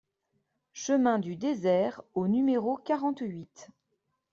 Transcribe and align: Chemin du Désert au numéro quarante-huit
Chemin 0.73 1.19
du 1.19 1.35
Désert 1.35 2.01
au 2.15 2.27
numéro 2.27 2.75
quarante-huit 2.77 3.69